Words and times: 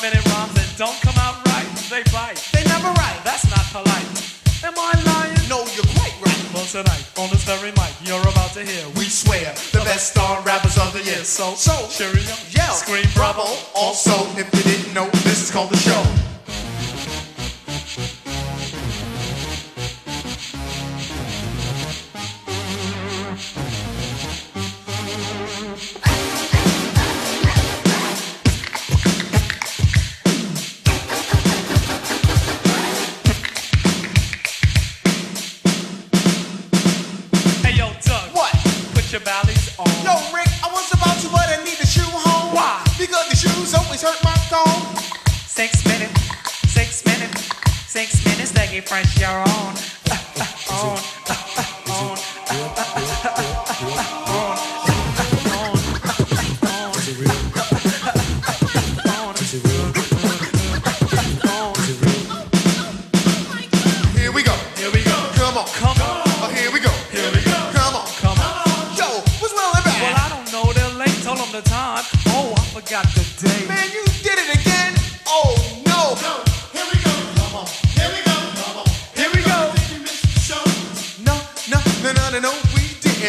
minute 0.00 0.27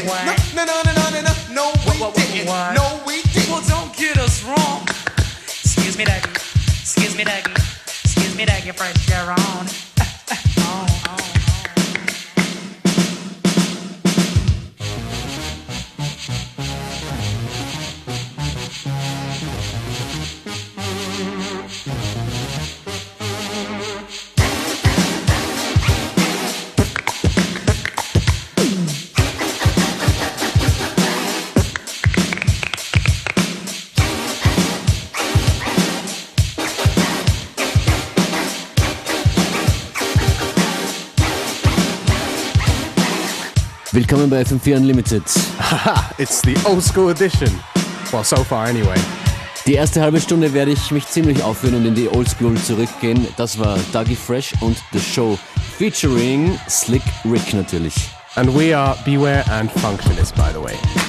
didn't. 0.01 0.55
No, 0.55 0.65
no, 0.65 0.81
no, 0.83 0.91
no, 0.93 1.09
no, 1.09 1.21
no, 1.21 1.33
no, 1.53 1.93
no, 1.99 2.09
we 2.15 2.23
didn't. 2.31 2.75
No, 2.75 3.01
we 3.05 3.21
didn't. 3.21 3.49
Well, 3.49 3.63
don't 3.67 3.95
get 3.95 4.17
us 4.17 4.43
wrong. 4.43 4.83
Excuse 5.43 5.97
me, 5.97 6.05
Daggy. 6.05 6.35
Excuse 6.81 7.15
me, 7.15 7.23
Daggy. 7.23 7.55
Excuse 8.03 8.35
me, 8.35 8.45
Daggy. 8.45 8.73
Fresh 8.75 9.09
your 9.09 9.48
Willkommen 44.09 44.31
bei 44.31 44.41
FM4 44.41 44.77
Unlimited. 44.77 45.23
Haha, 45.59 46.15
it's 46.17 46.41
the 46.41 46.55
old 46.65 46.81
school 46.81 47.11
edition. 47.11 47.47
Well, 48.11 48.23
so 48.23 48.37
far 48.37 48.65
anyway. 48.65 48.97
Die 49.67 49.75
erste 49.75 50.01
halbe 50.01 50.19
Stunde 50.19 50.51
werde 50.51 50.71
ich 50.71 50.89
mich 50.89 51.05
ziemlich 51.05 51.43
aufhören 51.43 51.75
und 51.75 51.85
in 51.85 51.93
die 51.93 52.09
Oldschool 52.09 52.57
zurückgehen. 52.57 53.27
Das 53.37 53.59
war 53.59 53.77
Dougie 53.93 54.15
Fresh 54.15 54.53
und 54.61 54.77
The 54.93 54.99
Show 54.99 55.37
featuring 55.77 56.57
Slick 56.67 57.03
Rick 57.23 57.53
natürlich. 57.53 57.93
And 58.33 58.51
we 58.51 58.75
are 58.75 58.97
Beware 59.05 59.43
and 59.51 59.71
Functionist, 59.73 60.33
by 60.35 60.49
the 60.55 60.59
way. 60.59 61.08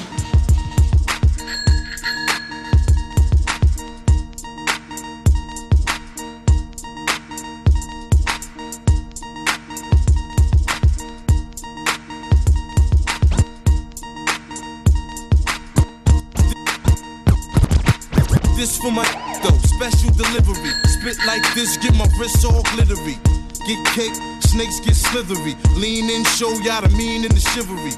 This, 21.55 21.77
get 21.77 21.95
my 21.97 22.07
wrists 22.19 22.45
all 22.45 22.63
glittery. 22.75 23.19
Get 23.67 23.85
cake, 23.95 24.15
snakes 24.41 24.81
get 24.81 24.97
slithery. 24.97 25.57
Lean 25.77 26.11
in, 26.11 26.25
show 26.25 26.51
y'all 26.61 26.83
the 26.83 26.89
mean 26.97 27.25
and 27.25 27.33
the 27.33 27.41
chivalry. 27.41 27.93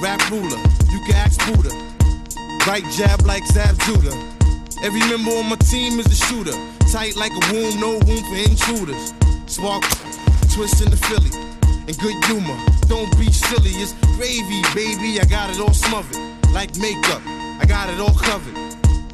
Rap 0.00 0.20
ruler, 0.30 0.58
you 0.90 1.00
can 1.06 1.14
ask 1.14 1.38
Buddha. 1.46 1.70
Right 2.66 2.84
jab 2.92 3.22
like 3.26 3.46
Zab 3.46 3.78
Judah. 3.80 4.16
Every 4.82 5.00
member 5.08 5.30
on 5.32 5.48
my 5.48 5.56
team 5.56 5.98
is 5.98 6.06
a 6.06 6.14
shooter. 6.26 6.56
Tight 6.90 7.16
like 7.16 7.32
a 7.32 7.52
womb, 7.52 7.80
no 7.80 7.98
room 8.04 8.22
for 8.24 8.36
intruders. 8.36 9.14
Spark, 9.46 9.82
twist 10.52 10.82
in 10.82 10.90
the 10.90 10.96
Philly. 11.08 11.30
And 11.86 11.96
good 11.98 12.16
humor, 12.24 12.58
don't 12.88 13.10
be 13.18 13.30
silly. 13.30 13.70
It's 13.80 13.92
gravy, 14.16 14.62
baby. 14.74 15.20
I 15.20 15.24
got 15.24 15.50
it 15.50 15.60
all 15.60 15.74
smothered. 15.74 16.16
Like 16.52 16.76
makeup, 16.76 17.22
I 17.60 17.64
got 17.66 17.88
it 17.88 18.00
all 18.00 18.14
covered. 18.14 18.56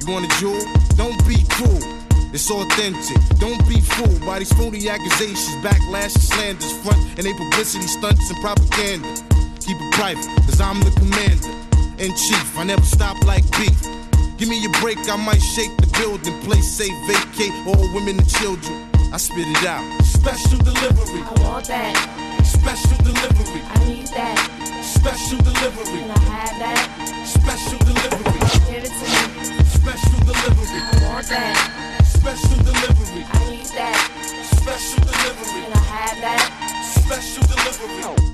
You 0.00 0.12
want 0.12 0.26
a 0.26 0.40
jewel? 0.40 0.60
Don't 0.96 1.18
be 1.26 1.44
cruel. 1.48 1.99
It's 2.32 2.48
authentic. 2.48 3.18
Don't 3.38 3.58
be 3.68 3.80
fooled 3.80 4.24
by 4.24 4.38
these 4.38 4.52
phony 4.52 4.88
accusations, 4.88 5.56
backlash, 5.66 6.14
and 6.14 6.22
slanders, 6.22 6.72
front 6.78 6.98
and 7.18 7.26
they 7.26 7.34
publicity 7.34 7.86
stunts 7.86 8.30
and 8.30 8.38
propaganda. 8.40 9.08
Keep 9.58 9.78
it 9.80 9.92
private, 9.94 10.24
cause 10.46 10.60
I'm 10.60 10.78
the 10.80 10.92
commander 10.94 11.50
in 11.98 12.14
chief. 12.14 12.56
I 12.56 12.64
never 12.64 12.82
stop 12.82 13.18
like 13.24 13.42
beef. 13.58 13.82
Give 14.38 14.48
me 14.48 14.64
a 14.64 14.70
break, 14.80 14.98
I 15.10 15.16
might 15.16 15.42
shake 15.42 15.76
the 15.78 15.90
building. 15.98 16.38
Play 16.42 16.60
safe, 16.60 16.94
vacate 17.06 17.52
all 17.66 17.82
women 17.92 18.18
and 18.18 18.28
children. 18.28 18.88
I 19.12 19.16
spit 19.16 19.48
it 19.48 19.66
out. 19.66 19.82
Special 20.04 20.58
delivery. 20.58 21.22
I 21.22 21.42
want 21.42 21.66
that. 21.66 21.92
Special 22.46 22.96
delivery. 23.02 23.60
I 23.74 23.84
need 23.90 24.06
that. 24.14 24.38
Special 24.86 25.38
delivery. 25.38 26.06
Can 26.06 26.10
I 26.10 26.18
have 26.18 26.58
that? 26.62 27.26
Special 27.26 27.78
delivery. 27.82 28.38
Give 28.70 28.84
it 28.86 28.94
to 28.94 29.06
me. 29.10 29.64
Special 29.66 30.18
delivery. 30.20 30.78
I 30.78 31.10
want 31.10 31.26
that. 31.28 31.99
Special 32.20 32.56
delivery. 32.62 33.24
I 33.32 33.50
need 33.50 33.66
that. 33.76 33.96
Special 34.60 35.00
delivery. 35.04 35.62
Can 35.62 35.72
I 35.72 35.78
have 35.78 36.20
that? 36.20 36.42
Special 37.04 37.42
delivery. 37.46 38.30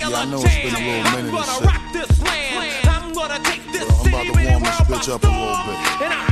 Yeah, 0.00 0.16
I 0.16 0.24
know 0.24 0.40
it's 0.42 0.56
been 0.56 0.74
a 0.74 0.78
little 0.80 1.10
minute 1.12 1.34
and 1.34 1.46
shit. 1.46 2.86
I'm 2.88 3.12
gonna 3.12 3.38
take 3.44 3.64
this 3.72 3.84
I'm 3.84 4.08
about 4.08 4.26
city 4.26 4.26
to 4.26 4.32
with 4.32 4.48
warm 4.50 4.62
a 4.62 4.66
this 4.66 4.80
world 4.80 4.88
bitch 4.88 5.06
by 5.08 5.14
up 5.14 5.22
a 5.22 5.26
little 5.28 5.54
storm. 5.54 5.66
bit. 5.68 6.02
And 6.02 6.12
I'm 6.14 6.29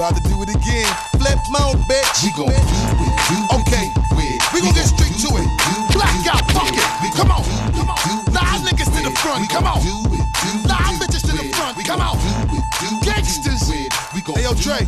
about 0.00 0.16
to 0.16 0.22
do 0.30 0.40
it 0.40 0.48
again. 0.48 0.88
Flip 1.20 1.36
my 1.50 1.60
mode, 1.60 1.84
bitch. 1.84 2.24
We 2.24 2.32
gon' 2.32 2.48
do 2.48 2.56
it, 2.56 3.12
do 3.28 3.36
it. 3.36 3.52
Okay, 3.60 3.86
we 4.16 4.60
gon' 4.62 4.72
get 4.72 4.88
straight 4.88 5.12
to 5.20 5.28
it. 5.36 5.46
Blackout, 5.92 6.40
fuck 6.52 6.72
it. 6.72 7.12
Come 7.12 7.30
on. 7.30 7.44
come 7.76 7.90
on. 7.90 7.98
Live 8.32 8.62
niggas 8.64 8.88
to 8.96 9.04
the 9.04 9.10
front, 9.20 9.50
come 9.50 9.66
on. 9.66 9.84
Live 10.64 10.96
bitches 11.00 11.20
to 11.28 11.36
the 11.36 11.52
front, 11.52 11.84
come 11.84 12.00
on. 12.00 12.16
Gangsters. 13.02 13.59
Hey, 14.34 14.44
yo, 14.46 14.54
Dre, 14.54 14.78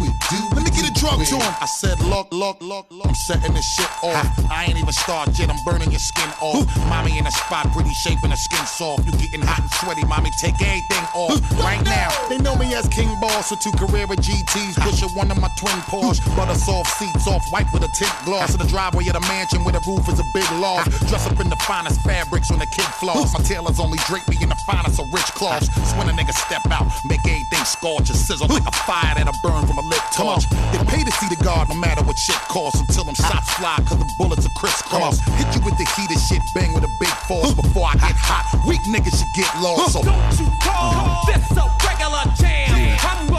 let 0.54 0.62
me 0.62 0.70
get 0.70 0.86
a 0.86 0.94
drug 0.94 1.18
to 1.18 1.34
him. 1.34 1.54
I 1.60 1.66
said, 1.66 1.98
look, 2.00 2.30
look, 2.30 2.60
look, 2.60 2.86
look. 2.90 3.06
I'm 3.06 3.14
setting 3.14 3.54
this 3.54 3.66
shit 3.74 3.90
off. 4.02 4.26
I 4.50 4.66
ain't 4.68 4.78
even 4.78 4.92
started 4.92 5.38
yet. 5.38 5.50
I'm 5.50 5.58
burning 5.64 5.90
your 5.90 6.00
skin 6.00 6.30
off. 6.40 6.66
Mommy 6.86 7.18
in 7.18 7.26
a 7.26 7.30
spot, 7.30 7.66
pretty 7.72 7.92
shape 7.94 8.18
and 8.22 8.30
her 8.30 8.38
skin 8.38 8.64
soft. 8.66 9.06
You 9.06 9.12
getting 9.18 9.42
hot 9.42 9.60
and 9.60 9.70
sweaty, 9.82 10.04
mommy. 10.04 10.30
Take 10.38 10.54
everything 10.62 11.06
off 11.14 11.40
right 11.58 11.82
now. 11.84 12.10
They 12.28 12.38
know 12.38 12.54
me 12.56 12.74
as 12.74 12.86
King 12.88 13.10
Boss 13.20 13.50
with 13.50 13.60
two 13.60 13.72
Carrera 13.72 14.14
GTs. 14.14 14.78
Pushing 14.78 15.10
one 15.16 15.30
of 15.30 15.40
my 15.40 15.50
twin 15.58 15.78
Porsche. 15.90 16.22
Butter 16.36 16.54
soft 16.54 16.90
seats 16.98 17.26
off 17.26 17.42
white 17.50 17.66
with 17.72 17.82
a 17.82 17.90
tint 17.98 18.14
gloss. 18.24 18.54
In 18.54 18.60
the 18.60 18.68
driveway 18.68 19.06
of 19.08 19.14
the 19.14 19.24
mansion 19.26 19.64
where 19.64 19.72
the 19.72 19.82
roof 19.86 20.06
is 20.08 20.20
a 20.20 20.26
big 20.34 20.46
loft. 20.60 20.90
Dress 21.08 21.26
up 21.26 21.40
in 21.40 21.50
the 21.50 21.58
finest 21.66 22.00
fabrics 22.02 22.50
on 22.50 22.58
the 22.58 22.66
kid 22.66 22.86
floss. 23.00 23.34
My 23.34 23.42
tailors 23.42 23.80
only 23.80 23.98
drape 24.06 24.28
me 24.28 24.36
in 24.42 24.48
the 24.48 24.60
finest 24.66 25.00
of 25.00 25.06
rich 25.12 25.30
cloths. 25.34 25.66
So 25.90 25.98
when 25.98 26.08
a 26.08 26.12
nigga 26.12 26.32
step 26.32 26.62
out, 26.70 26.86
make 27.06 27.20
everything 27.26 27.64
scorch 27.64 28.08
and 28.10 28.18
sizzle 28.18 28.48
like 28.48 28.66
a 28.66 28.76
fire 28.86 29.14
that'll 29.32 29.50
burn 29.50 29.66
from 29.66 29.78
a 29.78 29.88
lit 29.88 30.00
torch. 30.12 30.48
They 30.72 30.78
pay 30.84 31.04
to 31.04 31.10
see 31.12 31.28
the 31.28 31.42
guard 31.42 31.68
no 31.68 31.74
matter 31.74 32.02
what 32.02 32.18
shit 32.18 32.36
costs 32.48 32.80
until 32.80 33.04
them 33.04 33.14
shots 33.14 33.52
fly 33.54 33.76
cause 33.86 33.98
the 33.98 34.10
bullets 34.18 34.46
are 34.46 34.54
crisscross. 34.56 35.20
Hit 35.38 35.54
you 35.54 35.64
with 35.64 35.76
the 35.78 35.86
heated 35.96 36.18
shit, 36.20 36.42
bang 36.54 36.72
with 36.74 36.84
a 36.84 36.92
big 37.00 37.14
force 37.28 37.54
before 37.54 37.86
I 37.88 37.94
get 37.94 38.16
hot. 38.16 38.44
Weak 38.66 38.80
niggas 38.82 39.18
should 39.18 39.32
get 39.34 39.50
lost. 39.60 39.92
So 39.94 40.02
Don't 40.02 40.38
you 40.38 40.48
call 40.60 41.22
this 41.26 41.50
a 41.56 41.66
regular 41.86 42.24
jam? 42.36 42.98
I'm 43.02 43.31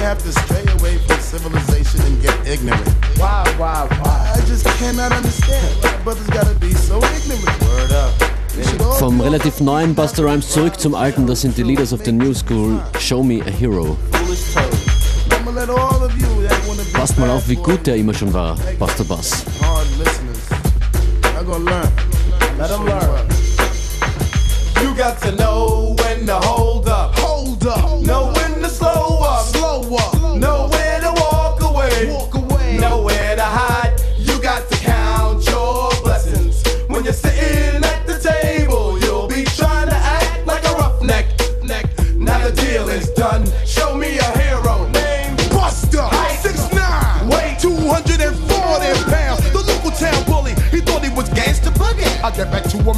have 0.00 0.18
to 0.22 0.32
stray 0.32 0.64
away 0.78 0.98
from 1.06 1.20
civilization 1.20 2.00
and 2.06 2.22
get 2.22 2.34
ignorant? 2.46 2.86
Why, 3.18 3.44
why, 3.58 3.86
why? 4.00 4.32
I 4.34 4.40
just 4.46 4.64
cannot 4.78 5.12
understand 5.12 5.76
why 5.82 5.96
brothers 6.02 6.26
gotta 6.28 6.54
be 6.58 6.72
so 6.72 6.96
ignorant. 6.96 7.62
Word 7.62 7.92
up. 7.92 8.30
Vom 8.98 9.20
relativ 9.20 9.60
neuen 9.60 9.94
Buster 9.94 10.24
Rhymes 10.24 10.48
zurück 10.48 10.78
zum 10.78 10.94
alten, 10.94 11.26
das 11.26 11.42
sind 11.42 11.56
die 11.56 11.62
Leaders 11.62 11.92
of 11.92 12.00
the 12.04 12.12
New 12.12 12.34
School, 12.34 12.80
Show 12.98 13.22
Me 13.22 13.40
a 13.46 13.50
Hero. 13.50 13.96
Passt 16.92 17.18
mal 17.18 17.30
auf, 17.30 17.48
wie 17.48 17.56
gut 17.56 17.86
der 17.86 17.96
immer 17.96 18.12
schon 18.12 18.32
war, 18.32 18.56
Buster 18.78 19.04
Bass. 19.04 19.44
You 24.82 24.94
got 24.96 25.20
to 25.22 25.32
know 25.32 25.49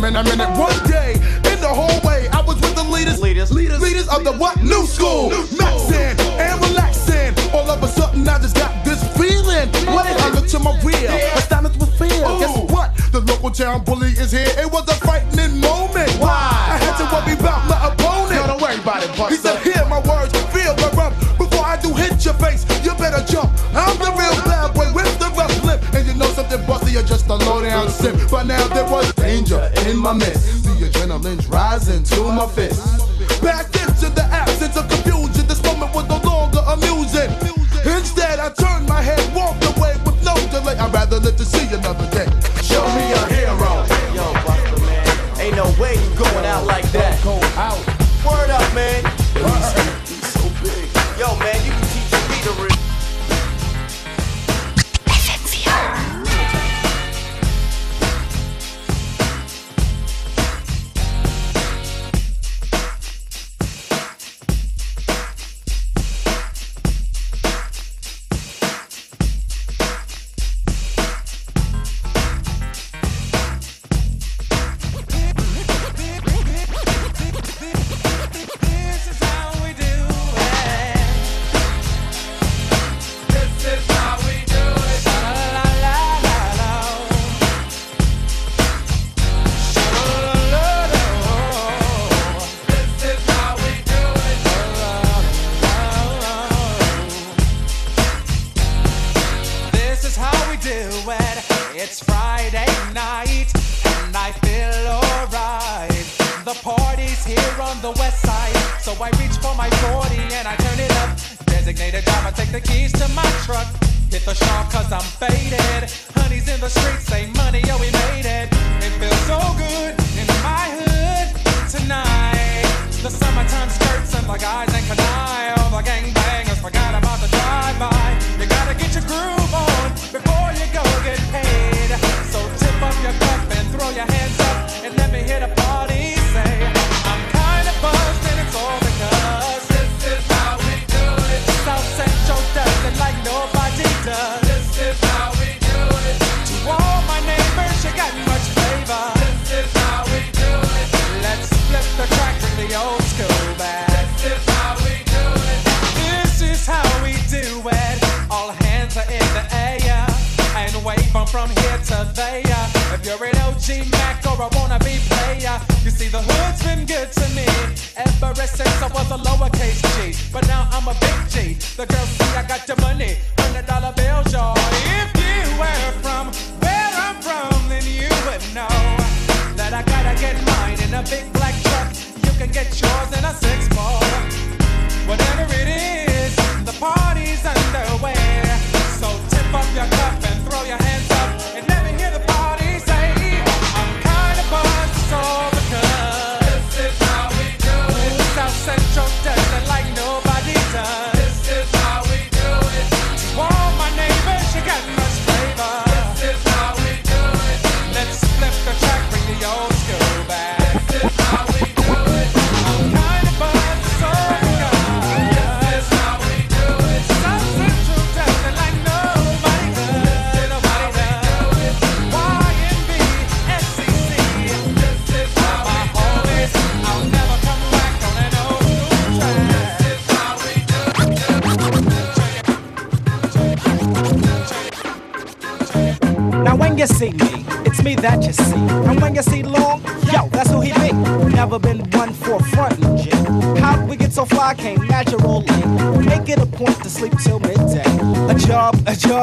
in 0.05 0.17
a 0.17 0.23
minute. 0.25 0.51
One 0.59 0.77
day, 0.91 1.15
in 1.51 1.61
the 1.61 1.69
hallway, 1.69 2.29
I 2.33 2.41
was 2.43 2.57
with 2.61 2.75
the 2.75 2.85
leaders, 2.85 3.21
leaders, 3.21 3.53
leaders, 3.53 3.81
leaders 3.81 4.09
of 4.09 4.25
the 4.25 4.33
what? 4.33 4.61
New 4.63 4.85
school. 4.87 5.31
Maxing 5.31 6.19
and 6.39 6.61
relaxing. 6.63 7.35
All 7.55 7.69
of 7.71 7.83
a 7.83 7.89
sudden, 7.89 8.27
I 8.29 8.39
just 8.39 8.57
got 8.57 8.85
this 8.85 9.01
feeling. 9.17 9.69
What? 9.95 10.07
I 10.07 10.29
look 10.31 10.47
to 10.49 10.59
my 10.59 10.79
rear, 10.83 11.11
astonished 11.37 11.79
with 11.79 11.93
fear. 11.99 12.09
Guess 12.41 12.71
what? 12.71 12.91
The 13.13 13.21
local 13.21 13.51
town 13.51 13.85
bully 13.85 14.09
is 14.13 14.33
here. 14.33 14.49
It 14.59 14.71
was 14.71 14.89
a 14.89 14.95
frightening 14.95 15.61
moment. 15.61 16.11
Why? 16.19 16.31
I 16.31 16.77
had 16.81 16.97
to 16.99 17.05
worry 17.13 17.39
about 17.39 17.69
my 17.69 17.79
opponent. 17.93 18.41
No, 18.41 18.47
don't 18.47 18.63
worry 18.63 18.77
about 18.81 19.05
it, 19.05 19.11
He 19.11 19.23
Busta. 19.23 19.37
said, 19.37 19.63
hear 19.63 19.85
my 19.87 20.01
words, 20.01 20.33
feel 20.51 20.75
the 20.75 20.91
rump. 20.97 21.15
Before 21.39 21.65
I 21.65 21.77
do 21.81 21.93
hit 21.95 22.25
your 22.25 22.35
face, 22.35 22.65
you 22.83 22.95
better 22.95 23.23
jump. 23.31 23.53
I'm 23.75 23.99
the 23.99 24.11
real 24.17 24.35
bad 24.49 24.75
boy 24.75 24.91
with 24.95 25.13
the 25.19 25.29
rough 25.37 25.53
lip. 25.65 25.81
And 25.95 26.07
you 26.07 26.15
know 26.15 26.27
something, 26.33 26.59
Busta, 26.61 26.91
you're 26.91 27.03
just 27.03 27.29
a 27.29 27.35
low 27.37 27.61
down 27.63 27.89
simp. 27.91 28.19
But 28.31 28.47
now 28.47 28.67
there 28.69 28.89
was 28.89 29.12
danger 29.53 29.91
in 29.91 29.97
my 29.99 30.13
midst. 30.13 30.65
The 30.65 30.89
adrenaline's 30.89 31.47
rising 31.49 32.03
to 32.05 32.33
my 32.33 32.47
fist. 32.49 33.12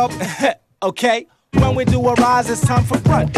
okay? 0.84 1.27
When 1.53 1.75
we 1.75 1.84
do 1.84 2.00
a 2.08 2.13
rise, 2.13 2.50
it's 2.50 2.62
time 2.62 2.84
for 2.84 2.98
brunch. 2.98 3.36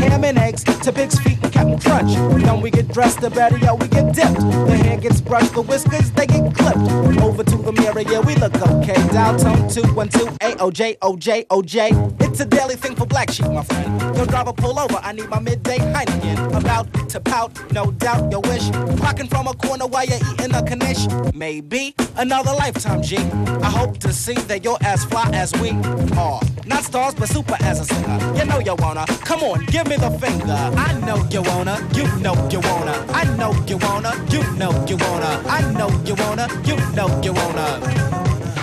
Ham 0.00 0.24
and 0.24 0.38
eggs 0.38 0.64
to 0.64 0.92
pig's 0.92 1.18
feet 1.20 1.41
Captain 1.52 1.78
Crunch. 1.78 2.14
Then 2.42 2.60
we 2.60 2.70
get 2.70 2.88
dressed, 2.88 3.20
the 3.20 3.30
better, 3.30 3.58
yo, 3.58 3.74
we 3.74 3.88
get 3.88 4.14
dipped. 4.14 4.40
The 4.40 4.76
hair 4.76 4.98
gets 4.98 5.20
brushed, 5.20 5.54
the 5.54 5.62
whiskers, 5.62 6.10
they 6.12 6.26
get 6.26 6.54
clipped. 6.54 6.90
Over 7.22 7.44
to 7.44 7.56
the 7.56 7.72
mirror, 7.72 8.00
yeah, 8.00 8.20
we 8.20 8.34
look 8.36 8.54
okay. 8.56 8.94
Dial 9.12 9.38
tone 9.38 9.68
212 9.68 10.38
AOJ, 10.38 10.98
OJ, 10.98 11.46
OJ. 11.46 12.22
It's 12.22 12.40
a 12.40 12.46
daily 12.46 12.76
thing 12.76 12.96
for 12.96 13.06
black 13.06 13.30
sheep, 13.30 13.46
my 13.46 13.62
friend. 13.62 14.00
Yo, 14.16 14.24
driver, 14.24 14.52
pull 14.52 14.78
over, 14.78 14.98
I 15.02 15.12
need 15.12 15.28
my 15.28 15.38
midday 15.38 15.78
Heineken. 15.78 16.58
About 16.58 16.86
to 17.10 17.20
pout, 17.20 17.50
no 17.72 17.90
doubt, 17.92 18.30
your 18.30 18.40
wish. 18.40 18.68
Rocking 19.00 19.28
from 19.28 19.46
a 19.46 19.54
corner 19.54 19.86
while 19.86 20.06
you're 20.06 20.18
eating 20.32 20.54
a 20.54 20.62
knish. 20.62 21.06
Maybe 21.34 21.94
another 22.16 22.52
lifetime, 22.52 23.02
G. 23.02 23.16
I 23.18 23.70
hope 23.70 23.98
to 23.98 24.12
see 24.12 24.34
that 24.34 24.64
you're 24.64 24.78
as 24.82 25.04
fly 25.04 25.28
as 25.32 25.52
we 25.60 25.70
are. 26.16 26.40
Not 26.66 26.84
stars, 26.84 27.14
but 27.14 27.28
super 27.28 27.56
as 27.60 27.80
a 27.80 27.84
singer. 27.84 28.18
You 28.36 28.44
know 28.46 28.60
you 28.60 28.74
wanna. 28.78 29.04
Come 29.24 29.42
on, 29.42 29.64
give 29.66 29.86
me 29.88 29.96
the 29.96 30.10
finger. 30.10 30.52
I 30.52 30.98
know 31.00 31.16
you 31.30 31.41
wanna. 31.42 31.76
You 31.94 32.04
know 32.20 32.34
you 32.50 32.60
wanna. 32.60 32.94
I 33.12 33.24
know 33.36 33.52
you 33.66 33.76
wanna. 33.78 34.12
You 34.30 34.42
know 34.56 34.72
you 34.86 34.96
wanna. 34.96 35.42
I 35.48 35.60
know 35.72 35.90
you 36.04 36.14
wanna. 36.14 36.46
You 36.64 36.76
know 36.96 37.08
you 37.22 37.32
wanna. 37.32 37.66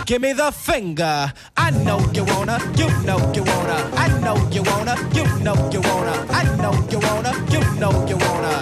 Give 0.05 0.21
me 0.21 0.33
the 0.33 0.51
finger. 0.51 1.31
I 1.55 1.71
know 1.71 1.99
you 2.13 2.23
wanna. 2.25 2.57
You 2.77 2.89
know 3.05 3.19
you 3.33 3.43
wanna. 3.43 3.77
I 3.95 4.07
know 4.23 4.37
you 4.51 4.63
wanna. 4.63 4.95
You 5.13 5.25
know 5.43 5.57
you 5.71 5.81
wanna. 5.81 6.15
I 6.31 6.43
know 6.57 6.73
you 6.91 6.99
wanna. 6.99 7.31
You 7.53 7.61
know 7.79 7.93
you 8.07 8.17
wanna. 8.17 8.53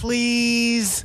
Please. 0.00 1.04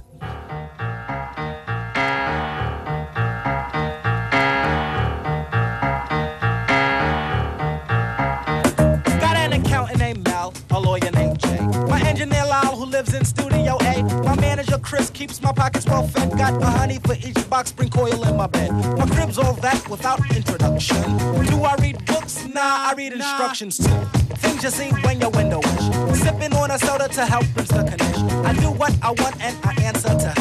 Lives 13.01 13.13
in 13.15 13.25
Studio 13.25 13.77
A. 13.81 14.03
My 14.24 14.36
manager 14.36 14.77
Chris 14.77 15.10
keeps 15.10 15.41
my 15.41 15.51
pockets 15.51 15.88
well 15.88 16.08
fed. 16.08 16.38
Got 16.38 16.62
a 16.62 16.65
honey 16.65 17.00
for 17.00 17.15
each 17.15 17.50
box, 17.50 17.70
spring 17.70 17.89
coil 17.89 18.24
in 18.27 18.38
my 18.38 18.46
bed. 18.46 18.72
My 18.98 19.08
crib's 19.08 19.39
all 19.39 19.53
that 19.53 19.89
without 19.89 20.20
introduction. 20.36 21.01
Do 21.17 21.63
I 21.63 21.75
read 21.81 22.05
books? 22.05 22.46
Nah, 22.46 22.89
I 22.89 22.93
read 22.96 23.13
instructions 23.13 23.77
too. 23.77 24.00
Things 24.43 24.63
you 24.63 24.70
see 24.70 24.89
when 25.03 25.20
you're 25.20 25.31
window 25.31 25.60
wish. 25.60 26.20
Sipping 26.20 26.53
on 26.53 26.70
a 26.70 26.77
soda 26.77 27.08
to 27.08 27.25
help 27.25 27.46
bridge 27.55 27.70
the 27.70 27.84
condition. 27.84 28.29
I 28.46 28.53
do 28.53 28.70
what 28.70 28.93
I 29.01 29.12
want 29.12 29.41
and 29.41 29.55
I 29.63 29.74
answer 29.81 30.10
to 30.24 30.31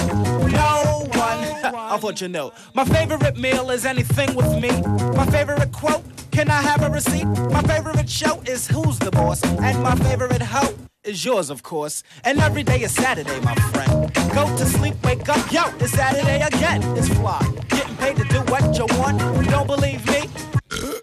no 0.48 1.08
one. 1.14 1.40
I 1.94 1.96
thought 1.96 2.20
you 2.20 2.28
know. 2.28 2.52
My 2.74 2.84
favorite 2.84 3.38
meal 3.38 3.70
is 3.70 3.86
anything 3.86 4.34
with 4.34 4.52
me. 4.60 4.70
My 5.16 5.26
favorite 5.26 5.72
quote. 5.72 6.02
Can 6.30 6.50
I 6.50 6.60
have 6.60 6.82
a 6.82 6.90
receipt? 6.90 7.24
My 7.24 7.62
favorite 7.62 8.08
show 8.08 8.42
is 8.46 8.68
Who's 8.68 8.98
the 8.98 9.10
Boss? 9.10 9.42
And 9.44 9.82
my 9.82 9.94
favorite 9.96 10.42
hoe 10.42 10.74
is 11.04 11.24
yours, 11.24 11.50
of 11.50 11.62
course. 11.62 12.02
And 12.24 12.38
every 12.40 12.62
day 12.62 12.82
is 12.82 12.94
Saturday, 12.94 13.40
my 13.40 13.54
friend. 13.54 14.12
Go 14.34 14.44
to 14.56 14.66
sleep, 14.66 14.94
wake 15.04 15.28
up, 15.28 15.52
yo, 15.52 15.62
it's 15.78 15.92
Saturday 15.92 16.40
again. 16.42 16.82
It's 16.96 17.08
fly. 17.08 17.40
Getting 17.68 17.96
paid 17.96 18.16
to 18.16 18.24
do 18.24 18.40
what 18.50 18.76
you 18.76 18.86
want. 18.98 19.18
Don't 19.50 19.66
believe 19.66 20.04
me? 20.06 20.28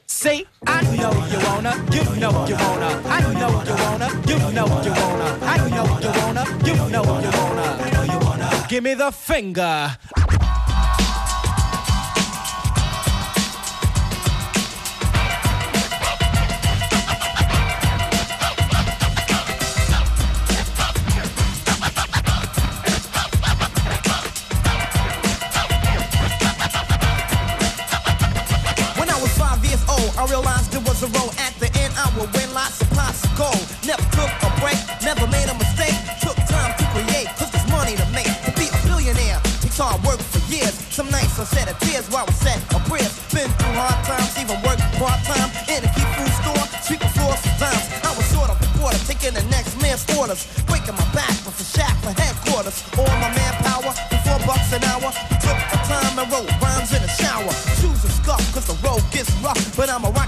See, 0.06 0.46
I 0.66 0.82
know 0.96 1.12
you 1.32 1.39
wanna, 1.46 1.74
you 1.92 2.04
know 2.20 2.32
you 2.48 2.56
wanna, 2.56 3.01
I 3.06 3.22
know 3.22 3.32
you 3.32 3.75
wanna, 3.84 4.10
you 4.27 4.38
know 4.54 4.66
you 4.82 4.92
wanna, 4.92 5.39
I 5.42 5.58
know 5.58 5.68
you 5.68 5.84
wanna, 5.92 6.46
you 6.66 6.75
know 6.92 7.04
you 8.04 8.20
wanna. 8.25 8.66
Give 8.70 8.84
me 8.84 8.94
the 8.94 9.12
finger. 9.12 9.98
Was 30.98 31.10
a 31.10 31.20
road 31.20 31.34
at 31.38 31.54
the 31.60 31.70
end. 31.80 31.94
I 31.98 32.10
would 32.18 32.30
win 32.34 32.50
lots 32.54 32.82
of 32.82 32.89
pots 32.92 33.24
of 33.24 33.32
gold. 33.38 33.66
Never 33.86 34.01
took 34.18 34.32
a 34.42 34.50
break, 34.62 34.77
never 35.06 35.27
made 35.30 35.46
a 35.50 35.54
mistake. 35.54 35.94
Took 36.22 36.38
time 36.50 36.74
to 36.77 36.86
create, 36.94 37.30
cause 37.38 37.51
there's 37.51 37.70
money 37.70 37.96
to 37.96 38.06
make. 38.13 38.30
To 38.46 38.51
be 38.58 38.66
a 38.66 38.77
billionaire 38.86 39.39
takes 39.62 39.77
hard 39.77 40.01
work 40.04 40.20
for 40.20 40.42
years. 40.50 40.74
Some 40.89 41.10
nights 41.10 41.38
I 41.38 41.46
shed 41.46 41.70
a 41.70 41.75
tears 41.86 42.10
while 42.10 42.25
I 42.27 42.34
set 42.34 42.58
a 42.74 42.80
prayers. 42.89 43.13
Been 43.30 43.50
through 43.62 43.77
hard 43.77 43.98
times, 44.10 44.34
even 44.42 44.58
worked 44.66 44.82
part 44.98 45.22
time 45.30 45.50
in 45.70 45.86
a 45.86 45.89
key 45.94 46.08
food 46.18 46.34
store, 46.42 46.66
sweeping 46.82 47.13
floors 47.13 47.39
sometimes. 47.46 47.86
I 48.01 48.12
was 48.18 48.25
sort 48.34 48.50
of 48.50 48.58
reporter, 48.58 48.98
taking 49.06 49.34
the 49.38 49.46
next 49.54 49.77
man's 49.82 50.01
orders. 50.18 50.50
Breaking 50.66 50.98
my 50.98 51.06
back 51.13 51.36
with 51.46 51.62
a 51.62 51.68
shack 51.77 51.94
for 52.01 52.13
headquarters. 52.18 52.82
All 52.98 53.13
my 53.22 53.30
manpower, 53.38 53.94
for 54.10 54.20
four 54.25 54.39
bucks 54.50 54.74
an 54.74 54.82
hour. 54.89 55.13
Took 55.46 55.60
the 55.70 55.80
time 55.86 56.18
and 56.18 56.27
wrote 56.32 56.50
rhymes 56.58 56.89
in 56.89 57.01
the 57.06 57.12
shower. 57.22 57.54
Shoes 57.77 58.01
are 58.01 58.16
scuffed 58.18 58.50
cause 58.54 58.66
the 58.66 58.77
road 58.82 59.04
gets 59.13 59.30
rough. 59.46 59.62
But 59.77 59.94
I'm 59.94 60.04
a 60.04 60.10
rocket 60.10 60.26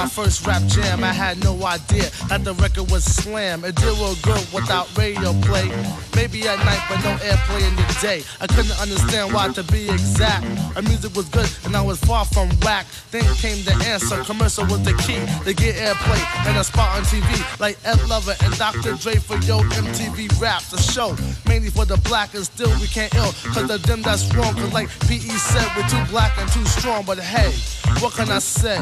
my 0.00 0.08
first 0.08 0.46
rap 0.46 0.62
jam, 0.66 1.04
I 1.04 1.12
had 1.12 1.44
no 1.44 1.52
idea 1.62 2.08
that 2.28 2.42
the 2.42 2.54
record 2.54 2.90
was 2.90 3.04
slam. 3.04 3.66
It 3.66 3.74
did 3.74 3.92
real 4.00 4.16
good 4.22 4.40
without 4.50 4.88
radio 4.96 5.32
play. 5.44 5.68
Maybe 6.16 6.48
at 6.48 6.56
night, 6.64 6.80
but 6.88 7.04
no 7.04 7.12
airplay 7.20 7.68
in 7.68 7.76
the 7.76 7.88
day. 8.00 8.24
I 8.40 8.46
couldn't 8.46 8.80
understand 8.80 9.34
why, 9.34 9.48
to 9.52 9.62
be 9.64 9.90
exact. 9.90 10.46
Our 10.74 10.82
music 10.82 11.14
was 11.14 11.28
good, 11.28 11.50
and 11.66 11.76
I 11.76 11.82
was 11.82 12.00
far 12.00 12.24
from 12.24 12.48
whack. 12.64 12.86
Then 13.10 13.24
came 13.44 13.62
the 13.64 13.76
answer. 13.92 14.24
Commercial 14.24 14.64
was 14.72 14.82
the 14.84 14.94
key 15.04 15.20
to 15.44 15.52
get 15.52 15.76
airplay 15.76 16.22
and 16.48 16.56
a 16.56 16.64
spot 16.64 16.96
on 16.96 17.04
TV, 17.04 17.28
like 17.60 17.76
Ed 17.84 18.00
Lover 18.08 18.34
and 18.42 18.56
Dr. 18.56 18.94
Dre 18.96 19.16
for 19.16 19.36
Yo 19.44 19.60
MTV 19.84 20.40
Rap, 20.40 20.62
the 20.72 20.78
show. 20.80 21.14
Mainly 21.46 21.68
for 21.68 21.84
the 21.84 21.98
black, 22.08 22.32
and 22.32 22.44
still 22.44 22.72
we 22.80 22.86
can't 22.86 23.14
ill, 23.14 23.32
cause 23.52 23.68
the 23.68 23.76
them 23.84 24.00
that's 24.00 24.24
wrong. 24.34 24.54
Cause 24.54 24.72
like 24.72 24.88
PE 25.08 25.36
said, 25.52 25.68
we're 25.76 25.88
too 25.92 26.04
black 26.10 26.38
and 26.38 26.50
too 26.52 26.64
strong, 26.64 27.04
but 27.04 27.18
hey, 27.18 27.52
what 28.00 28.14
can 28.14 28.30
I 28.30 28.38
say? 28.38 28.80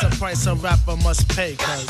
That's 0.00 0.14
the 0.14 0.18
price 0.18 0.46
a 0.46 0.54
rapper 0.54 0.96
must 0.96 1.28
pay, 1.28 1.56
cuz. 1.56 1.86